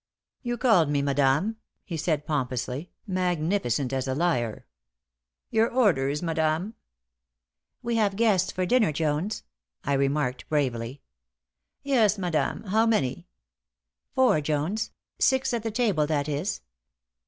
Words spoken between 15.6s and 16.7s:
the table, that is.